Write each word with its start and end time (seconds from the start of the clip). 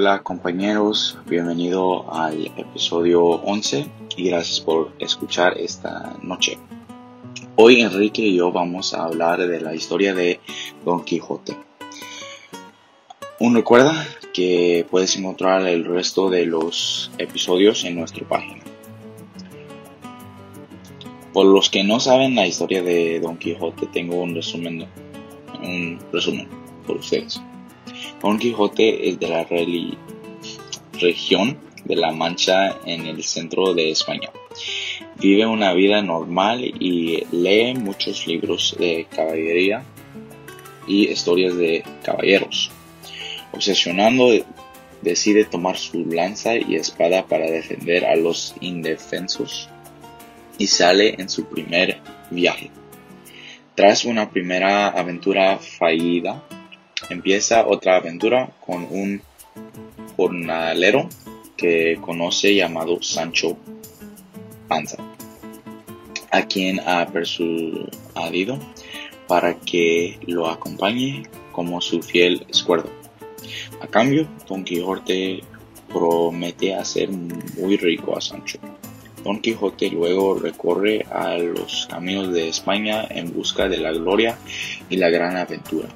Hola 0.00 0.22
compañeros, 0.22 1.18
bienvenido 1.26 2.08
al 2.14 2.46
episodio 2.56 3.20
11 3.20 3.90
y 4.16 4.28
gracias 4.28 4.60
por 4.60 4.92
escuchar 5.00 5.58
esta 5.58 6.16
noche. 6.22 6.56
Hoy 7.56 7.80
Enrique 7.80 8.22
y 8.22 8.36
yo 8.36 8.52
vamos 8.52 8.94
a 8.94 9.02
hablar 9.02 9.44
de 9.44 9.60
la 9.60 9.74
historia 9.74 10.14
de 10.14 10.38
Don 10.84 11.04
Quijote. 11.04 11.56
Un 13.40 13.56
recuerda 13.56 14.06
que 14.32 14.86
puedes 14.88 15.16
encontrar 15.16 15.66
el 15.66 15.84
resto 15.84 16.30
de 16.30 16.46
los 16.46 17.10
episodios 17.18 17.82
en 17.82 17.96
nuestra 17.96 18.24
página. 18.28 18.62
Por 21.32 21.46
los 21.46 21.70
que 21.70 21.82
no 21.82 21.98
saben 21.98 22.36
la 22.36 22.46
historia 22.46 22.84
de 22.84 23.18
Don 23.18 23.36
Quijote, 23.36 23.88
tengo 23.88 24.22
un 24.22 24.36
resumen, 24.36 24.86
un 25.60 25.98
resumen 26.12 26.48
por 26.86 26.98
ustedes. 26.98 27.42
Don 28.22 28.36
Quijote 28.38 29.08
es 29.08 29.20
de 29.20 29.28
la 29.28 29.46
región 31.00 31.58
de 31.84 31.96
la 31.96 32.10
Mancha 32.10 32.76
en 32.84 33.06
el 33.06 33.22
centro 33.22 33.74
de 33.74 33.90
España. 33.90 34.30
Vive 35.20 35.46
una 35.46 35.72
vida 35.72 36.02
normal 36.02 36.64
y 36.64 37.24
lee 37.30 37.74
muchos 37.74 38.26
libros 38.26 38.76
de 38.78 39.06
caballería 39.08 39.84
y 40.88 41.08
historias 41.08 41.56
de 41.56 41.84
caballeros. 42.02 42.72
Obsesionando, 43.52 44.30
decide 45.00 45.44
tomar 45.44 45.78
su 45.78 46.04
lanza 46.04 46.56
y 46.56 46.74
espada 46.74 47.24
para 47.24 47.48
defender 47.48 48.04
a 48.04 48.16
los 48.16 48.54
indefensos 48.60 49.68
y 50.58 50.66
sale 50.66 51.14
en 51.18 51.28
su 51.28 51.44
primer 51.44 52.00
viaje. 52.30 52.70
Tras 53.76 54.04
una 54.04 54.28
primera 54.28 54.88
aventura 54.88 55.58
fallida, 55.58 56.42
empieza 57.08 57.66
otra 57.66 57.96
aventura 57.96 58.50
con 58.64 58.84
un 58.90 59.22
jornalero 60.16 61.08
que 61.56 61.98
conoce 62.00 62.54
llamado 62.54 63.02
Sancho 63.02 63.56
Panza, 64.68 64.98
a 66.30 66.42
quien 66.46 66.80
ha 66.80 67.06
persuadido 67.06 68.58
para 69.26 69.58
que 69.58 70.18
lo 70.26 70.48
acompañe 70.48 71.24
como 71.52 71.80
su 71.80 72.02
fiel 72.02 72.46
escuerdo. 72.48 72.90
A 73.80 73.86
cambio, 73.86 74.26
Don 74.48 74.64
Quijote 74.64 75.42
promete 75.88 76.74
hacer 76.74 77.08
muy 77.10 77.76
rico 77.76 78.16
a 78.16 78.20
Sancho. 78.20 78.58
Don 79.24 79.40
Quijote 79.40 79.90
luego 79.90 80.34
recorre 80.34 81.04
a 81.10 81.36
los 81.36 81.86
caminos 81.90 82.32
de 82.32 82.48
España 82.48 83.06
en 83.10 83.32
busca 83.32 83.68
de 83.68 83.78
la 83.78 83.92
gloria 83.92 84.38
y 84.88 84.96
la 84.96 85.10
gran 85.10 85.36
aventura. 85.36 85.88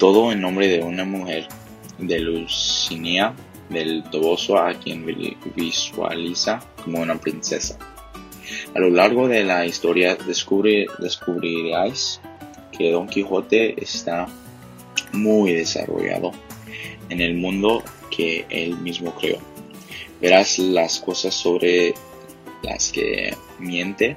Todo 0.00 0.32
en 0.32 0.40
nombre 0.40 0.66
de 0.66 0.80
una 0.82 1.04
mujer, 1.04 1.46
de 1.98 2.20
Lucinea 2.20 3.34
del 3.68 4.02
Toboso, 4.04 4.56
a 4.56 4.72
quien 4.72 5.04
visualiza 5.54 6.58
como 6.82 7.00
una 7.00 7.20
princesa. 7.20 7.78
A 8.74 8.78
lo 8.78 8.88
largo 8.88 9.28
de 9.28 9.44
la 9.44 9.66
historia 9.66 10.16
descubre, 10.16 10.86
descubriráis 11.00 12.18
que 12.72 12.92
Don 12.92 13.08
Quijote 13.08 13.74
está 13.76 14.26
muy 15.12 15.52
desarrollado 15.52 16.32
en 17.10 17.20
el 17.20 17.34
mundo 17.34 17.82
que 18.10 18.46
él 18.48 18.78
mismo 18.78 19.14
creó. 19.14 19.36
Verás 20.18 20.58
las 20.58 20.98
cosas 20.98 21.34
sobre 21.34 21.92
las 22.62 22.90
que 22.90 23.36
miente 23.58 24.16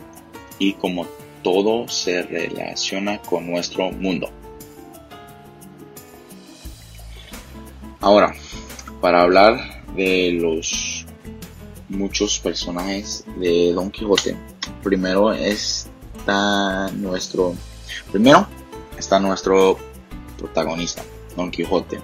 y 0.60 0.76
como 0.76 1.06
todo 1.44 1.90
se 1.90 2.22
relaciona 2.24 3.18
con 3.22 3.52
nuestro 3.52 3.92
mundo. 3.92 4.32
Ahora, 8.04 8.36
para 9.00 9.22
hablar 9.22 9.82
de 9.96 10.34
los 10.34 11.06
muchos 11.88 12.38
personajes 12.38 13.24
de 13.38 13.72
Don 13.72 13.90
Quijote, 13.90 14.36
primero 14.84 15.32
está 15.32 16.92
nuestro 16.96 17.56
primero 18.12 18.46
está 18.98 19.22
nuestro 19.22 19.78
protagonista, 20.38 21.02
Don 21.38 21.50
Quijote, 21.50 22.02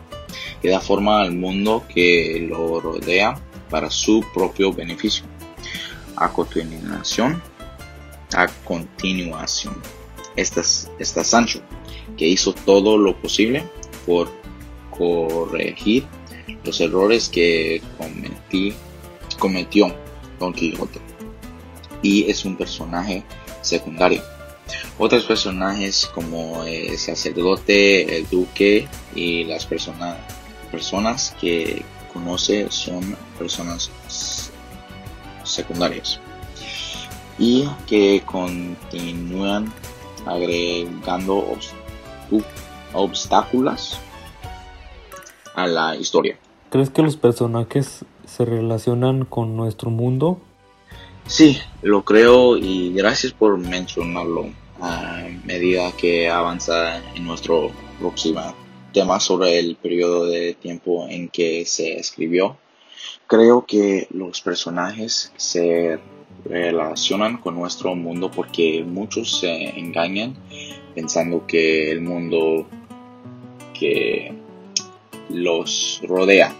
que 0.62 0.70
da 0.70 0.80
forma 0.80 1.20
al 1.20 1.34
mundo 1.34 1.84
que 1.94 2.48
lo 2.50 2.80
rodea 2.80 3.38
para 3.70 3.90
su 3.90 4.24
propio 4.34 4.72
beneficio. 4.72 5.26
A 6.16 6.32
continuación, 6.32 7.44
a 8.34 8.48
continuación, 8.64 9.76
está, 10.38 10.62
está 10.98 11.26
Sancho, 11.26 11.60
que 12.16 12.26
hizo 12.26 12.54
todo 12.54 12.98
lo 12.98 13.18
posible 13.18 13.66
por 14.06 14.39
corregir 15.00 16.06
los 16.64 16.80
errores 16.82 17.30
que 17.30 17.82
cometió 19.40 19.96
Don 20.40 20.54
Quijote. 20.54 21.00
Y 22.04 22.30
es 22.30 22.46
un 22.46 22.56
personaje 22.56 23.24
secundario. 23.62 24.22
Otros 24.98 25.24
personajes 25.24 26.06
como 26.14 26.64
el 26.66 26.98
sacerdote, 26.98 28.18
el 28.18 28.30
duque 28.30 28.88
y 29.16 29.46
las 29.46 29.66
personas, 29.66 30.18
personas 30.70 31.36
que 31.40 31.84
conoce 32.14 32.68
son 32.70 33.16
personas 33.38 33.90
secundarias 35.44 36.20
y 37.40 37.68
que 37.88 38.22
continúan 38.26 39.74
agregando 40.26 41.58
obstáculos 42.94 44.00
a 45.64 45.68
la 45.68 45.96
historia. 45.96 46.38
¿Crees 46.70 46.90
que 46.90 47.02
los 47.02 47.18
personajes 47.18 48.06
se 48.26 48.46
relacionan 48.46 49.26
con 49.26 49.58
nuestro 49.58 49.90
mundo? 49.90 50.40
Sí, 51.26 51.58
lo 51.82 52.04
creo 52.04 52.58
y 52.58 52.94
gracias 52.94 53.34
por 53.34 53.58
mencionarlo 53.58 54.48
a 54.82 55.24
medida 55.46 55.92
que 55.92 56.30
avanza 56.30 56.98
en 57.16 57.26
nuestro 57.26 57.72
próximo 58.00 58.56
tema 58.94 59.20
sobre 59.20 59.60
el 59.60 59.76
periodo 59.76 60.26
de 60.26 60.54
tiempo 60.54 61.08
en 61.10 61.30
que 61.30 61.66
se 61.66 62.00
escribió. 62.00 62.58
Creo 63.28 63.66
que 63.66 64.08
los 64.12 64.42
personajes 64.42 65.32
se 65.38 66.00
relacionan 66.46 67.38
con 67.38 67.56
nuestro 67.56 67.96
mundo 67.96 68.32
porque 68.32 68.84
muchos 68.84 69.40
se 69.40 69.80
engañan 69.80 70.36
pensando 70.96 71.46
que 71.46 71.92
el 71.92 72.02
mundo 72.02 72.68
que 73.80 74.34
los 75.30 76.02
rodea, 76.08 76.54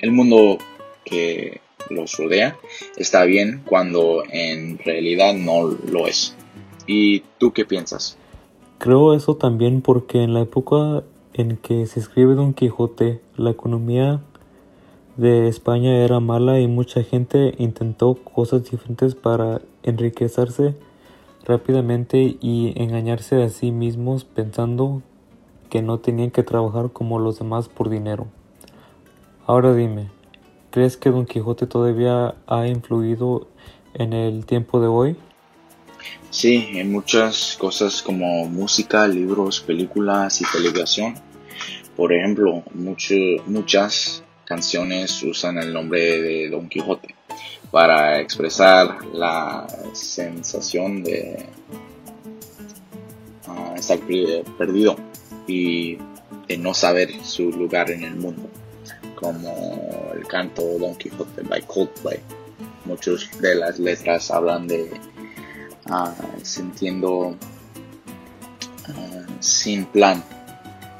el 0.00 0.12
mundo 0.12 0.58
que 1.04 1.60
los 1.90 2.16
rodea 2.16 2.56
está 2.96 3.24
bien 3.24 3.62
cuando 3.66 4.24
en 4.30 4.78
realidad 4.78 5.34
no 5.34 5.64
lo 5.64 6.06
es. 6.06 6.34
¿Y 6.86 7.20
tú 7.38 7.52
qué 7.52 7.64
piensas? 7.64 8.16
Creo 8.78 9.14
eso 9.14 9.36
también 9.36 9.80
porque 9.82 10.22
en 10.22 10.34
la 10.34 10.42
época 10.42 11.02
en 11.34 11.56
que 11.56 11.86
se 11.86 12.00
escribe 12.00 12.34
Don 12.34 12.54
Quijote, 12.54 13.20
la 13.36 13.50
economía 13.50 14.20
de 15.16 15.48
España 15.48 16.04
era 16.04 16.20
mala 16.20 16.60
y 16.60 16.66
mucha 16.66 17.02
gente 17.02 17.54
intentó 17.58 18.14
cosas 18.14 18.70
diferentes 18.70 19.14
para 19.14 19.60
enriquecerse 19.82 20.74
rápidamente 21.44 22.36
y 22.40 22.72
engañarse 22.76 23.42
a 23.42 23.48
sí 23.48 23.70
mismos 23.70 24.24
pensando 24.24 25.02
que 25.76 25.82
no 25.82 25.98
tenían 25.98 26.30
que 26.30 26.42
trabajar 26.42 26.90
como 26.90 27.18
los 27.18 27.38
demás 27.38 27.68
por 27.68 27.90
dinero. 27.90 28.28
Ahora 29.46 29.74
dime, 29.74 30.08
¿crees 30.70 30.96
que 30.96 31.10
Don 31.10 31.26
Quijote 31.26 31.66
todavía 31.66 32.34
ha 32.46 32.66
influido 32.66 33.46
en 33.92 34.14
el 34.14 34.46
tiempo 34.46 34.80
de 34.80 34.86
hoy? 34.86 35.16
Sí, 36.30 36.66
en 36.72 36.90
muchas 36.90 37.58
cosas 37.60 38.00
como 38.00 38.46
música, 38.46 39.06
libros, 39.06 39.60
películas 39.60 40.40
y 40.40 40.46
televisión. 40.50 41.14
Por 41.94 42.10
ejemplo, 42.14 42.62
muchas 43.44 44.22
canciones 44.46 45.22
usan 45.24 45.58
el 45.58 45.74
nombre 45.74 46.22
de 46.22 46.48
Don 46.48 46.70
Quijote 46.70 47.14
para 47.70 48.18
expresar 48.22 49.04
la 49.12 49.66
sensación 49.92 51.02
de 51.02 51.44
ah, 53.46 53.74
estar 53.76 53.98
perdido 54.56 54.96
y 55.46 55.98
de 56.48 56.58
no 56.58 56.74
saber 56.74 57.10
su 57.24 57.50
lugar 57.50 57.90
en 57.90 58.04
el 58.04 58.16
mundo, 58.16 58.48
como 59.14 60.12
el 60.14 60.26
canto 60.26 60.62
Don 60.78 60.94
Quijote 60.96 61.42
by 61.42 61.62
Coldplay. 61.62 62.18
Muchas 62.84 63.28
de 63.40 63.54
las 63.56 63.78
letras 63.78 64.30
hablan 64.30 64.68
de 64.68 64.90
uh, 65.90 66.40
sintiendo 66.42 67.34
ah, 68.88 69.26
sin 69.40 69.84
plan, 69.86 70.22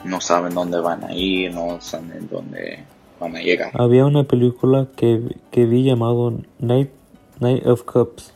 no 0.05 0.21
saben 0.21 0.55
dónde 0.55 0.81
van 0.81 1.05
a 1.05 1.15
ir, 1.15 1.55
no 1.55 1.81
saben 1.81 2.29
dónde 2.31 2.85
van 3.21 3.37
a 3.37 3.41
llegar. 3.41 3.71
Había 3.75 4.05
una 4.05 4.25
película 4.25 4.89
que, 4.97 5.37
que 5.51 5.67
vi 5.67 5.85
llamado 5.85 6.33
Night, 6.59 6.91
Night 7.41 7.67
of 7.67 7.85
Cups 7.85 8.33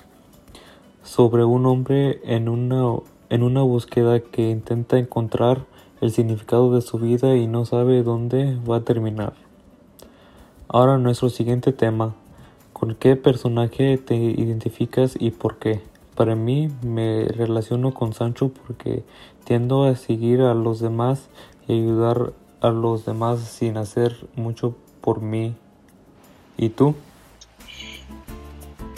sobre 1.02 1.44
un 1.44 1.66
hombre 1.66 2.20
en 2.24 2.48
una, 2.48 3.00
en 3.30 3.42
una 3.42 3.62
búsqueda 3.62 4.20
que 4.20 4.48
intenta 4.50 4.96
encontrar 4.96 5.66
el 6.00 6.12
significado 6.12 6.74
de 6.74 6.80
su 6.80 6.98
vida 6.98 7.36
y 7.36 7.46
no 7.46 7.64
sabe 7.64 8.02
dónde 8.02 8.58
va 8.68 8.76
a 8.76 8.84
terminar. 8.84 9.34
Ahora 10.68 10.98
nuestro 10.98 11.30
siguiente 11.30 11.72
tema. 11.72 12.14
¿Con 12.72 12.94
qué 12.94 13.16
personaje 13.16 13.98
te 13.98 14.14
identificas 14.14 15.14
y 15.18 15.32
por 15.32 15.58
qué? 15.58 15.80
Para 16.14 16.34
mí 16.34 16.70
me 16.82 17.24
relaciono 17.24 17.92
con 17.92 18.14
Sancho 18.14 18.50
porque 18.50 19.02
tiendo 19.44 19.84
a 19.84 19.96
seguir 19.96 20.40
a 20.40 20.54
los 20.54 20.80
demás 20.80 21.28
y 21.68 21.74
ayudar 21.74 22.32
a 22.60 22.70
los 22.70 23.04
demás 23.04 23.40
sin 23.40 23.76
hacer 23.76 24.16
mucho 24.36 24.76
por 25.00 25.20
mí. 25.20 25.54
¿Y 26.56 26.70
tú? 26.70 26.94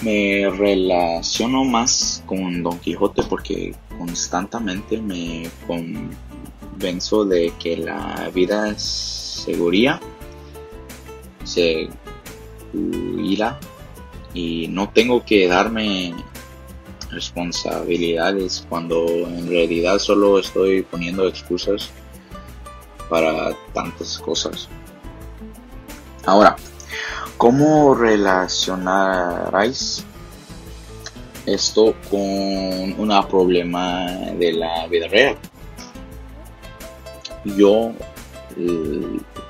Me 0.03 0.51
relaciono 0.51 1.65
más 1.65 2.23
con 2.27 2.63
Don 2.63 2.79
Quijote 2.79 3.23
porque 3.23 3.75
constantemente 3.99 5.01
me 5.01 5.49
convenzo 6.73 7.25
de 7.25 7.53
que 7.59 7.77
la 7.77 8.31
vida 8.35 8.77
seguridad, 8.79 10.01
seguirá 11.45 13.59
y 14.35 14.67
no 14.69 14.89
tengo 14.89 15.25
que 15.25 15.47
darme 15.47 16.15
responsabilidades 17.11 18.67
cuando 18.69 19.07
en 19.07 19.49
realidad 19.49 19.99
solo 19.99 20.39
estoy 20.39 20.83
poniendo 20.83 21.29
excusas 21.29 21.91
para 23.11 23.55
tantas 23.75 24.19
cosas. 24.19 24.69
Ahora, 26.25 26.57
¿cómo 27.37 27.95
relacionaráis 27.95 30.05
esto 31.45 31.95
con 32.11 32.21
un 32.21 33.27
problema 33.29 34.07
de 34.39 34.53
la 34.53 34.87
vida 34.87 35.09
real? 35.09 35.37
Yo 37.45 37.93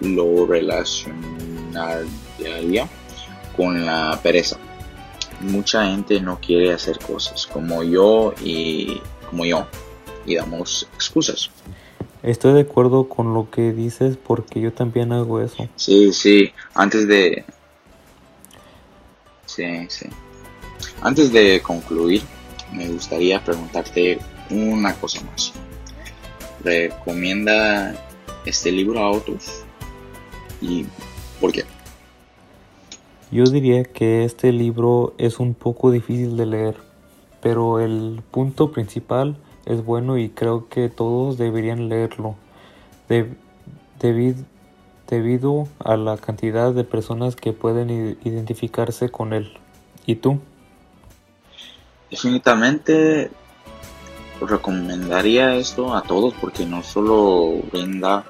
lo 0.00 0.46
relacionaría 0.46 2.88
con 3.56 3.84
la 3.84 4.18
pereza 4.22 4.58
mucha 5.42 5.86
gente 5.86 6.20
no 6.20 6.38
quiere 6.40 6.72
hacer 6.72 6.98
cosas 6.98 7.46
como 7.46 7.82
yo 7.82 8.34
y 8.42 9.00
como 9.28 9.44
yo 9.44 9.66
y 10.24 10.36
damos 10.36 10.88
excusas. 10.94 11.50
Estoy 12.22 12.54
de 12.54 12.60
acuerdo 12.60 13.08
con 13.08 13.34
lo 13.34 13.50
que 13.50 13.72
dices 13.72 14.16
porque 14.16 14.60
yo 14.60 14.72
también 14.72 15.12
hago 15.12 15.40
eso. 15.40 15.68
Sí, 15.74 16.12
sí, 16.12 16.52
antes 16.74 17.08
de... 17.08 17.44
Sí, 19.46 19.86
sí. 19.88 20.06
Antes 21.02 21.32
de 21.32 21.60
concluir, 21.60 22.22
me 22.72 22.88
gustaría 22.88 23.42
preguntarte 23.42 24.20
una 24.50 24.94
cosa 24.94 25.20
más. 25.22 25.52
¿Recomienda 26.64 27.94
este 28.46 28.70
libro 28.70 29.00
a 29.00 29.10
otros? 29.10 29.64
¿Y 30.60 30.86
por 31.40 31.52
qué? 31.52 31.64
Yo 33.30 33.44
diría 33.44 33.84
que 33.84 34.24
este 34.24 34.52
libro 34.52 35.14
es 35.18 35.40
un 35.40 35.54
poco 35.54 35.90
difícil 35.90 36.36
de 36.36 36.46
leer, 36.46 36.76
pero 37.40 37.80
el 37.80 38.22
punto 38.30 38.70
principal 38.70 39.36
es 39.64 39.84
bueno 39.84 40.18
y 40.18 40.28
creo 40.28 40.68
que 40.68 40.88
todos 40.88 41.38
deberían 41.38 41.88
leerlo, 41.88 42.36
debido 45.08 45.68
a 45.78 45.96
la 45.96 46.16
cantidad 46.16 46.72
de 46.72 46.84
personas 46.84 47.34
que 47.36 47.52
pueden 47.52 48.18
identificarse 48.24 49.08
con 49.08 49.32
él. 49.32 49.52
¿Y 50.04 50.16
tú? 50.16 50.40
Definitivamente 52.10 53.30
recomendaría 54.46 55.56
esto 55.56 55.94
a 55.94 56.02
todos 56.02 56.34
porque 56.40 56.66
no 56.66 56.82
solo 56.82 57.60
brinda 57.72 58.24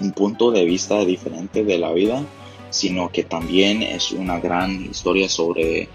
un 0.00 0.12
punto 0.12 0.50
de 0.50 0.64
vista 0.64 1.04
diferente 1.04 1.64
de 1.64 1.78
la 1.78 1.92
vida, 1.92 2.22
sino 2.70 3.10
que 3.10 3.22
también 3.24 3.82
es 3.82 4.12
una 4.12 4.40
gran 4.40 4.84
historia 4.84 5.28
sobre 5.28 5.88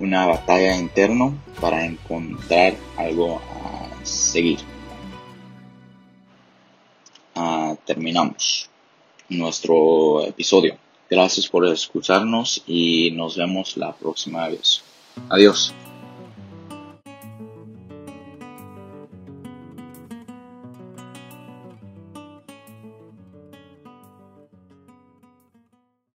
una 0.00 0.26
batalla 0.26 0.76
interna 0.76 1.32
para 1.60 1.84
encontrar 1.84 2.74
algo 2.96 3.40
a 3.40 4.04
seguir. 4.04 4.58
Ah, 7.34 7.76
terminamos 7.84 8.68
nuestro 9.28 10.24
episodio. 10.24 10.76
Gracias 11.10 11.48
por 11.48 11.66
escucharnos 11.66 12.62
y 12.66 13.10
nos 13.12 13.36
vemos 13.36 13.76
la 13.76 13.94
próxima 13.94 14.48
vez. 14.48 14.82
Adiós. 15.30 15.72